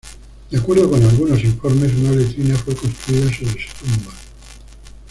De 0.49 0.57
acuerdo 0.57 0.89
con 0.89 1.03
algunos 1.03 1.43
informes 1.43 1.93
una 1.93 2.13
letrina 2.13 2.57
fue 2.57 2.75
construida 2.75 3.25
sobre 3.31 3.53
su 3.67 3.85
tumba. 3.85 4.11